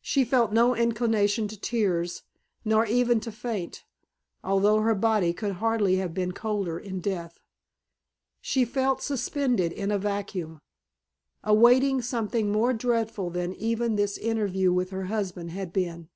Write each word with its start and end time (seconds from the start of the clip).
She 0.00 0.24
felt 0.24 0.50
no 0.50 0.74
inclination 0.74 1.46
to 1.48 1.60
tears, 1.60 2.22
nor 2.64 2.86
even 2.86 3.20
to 3.20 3.30
faint, 3.30 3.84
although 4.42 4.80
her 4.80 4.94
body 4.94 5.34
could 5.34 5.56
hardly 5.56 5.96
have 5.96 6.14
been 6.14 6.32
colder 6.32 6.78
in 6.78 7.00
death. 7.00 7.38
She 8.40 8.64
felt 8.64 9.02
suspended 9.02 9.72
in 9.72 9.90
a 9.90 9.98
vacuum, 9.98 10.62
awaiting 11.44 12.00
something 12.00 12.50
more 12.50 12.72
dreadful 12.72 13.28
than 13.28 13.54
even 13.56 13.96
this 13.96 14.16
interview 14.16 14.72
with 14.72 14.88
her 14.88 15.04
husband 15.04 15.50
had 15.50 15.70
been. 15.74 16.08